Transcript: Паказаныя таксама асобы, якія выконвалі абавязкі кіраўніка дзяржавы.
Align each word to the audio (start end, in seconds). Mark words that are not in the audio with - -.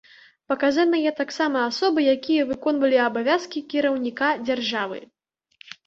Паказаныя 0.51 1.11
таксама 1.19 1.57
асобы, 1.69 2.05
якія 2.15 2.47
выконвалі 2.55 2.97
абавязкі 3.07 3.67
кіраўніка 3.71 4.35
дзяржавы. 4.47 4.99